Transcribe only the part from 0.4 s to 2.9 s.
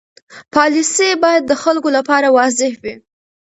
پالیسي باید د خلکو لپاره واضح